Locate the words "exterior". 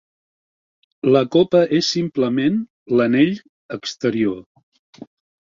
3.79-4.43